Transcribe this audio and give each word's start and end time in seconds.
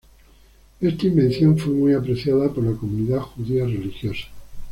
Esta 0.79 1.05
invención 1.05 1.59
fue 1.59 1.73
muy 1.73 1.93
apreciada 1.93 2.51
por 2.51 2.63
la 2.63 2.75
comunidad 2.75 3.19
judía 3.19 3.65
religiosa. 3.65 4.25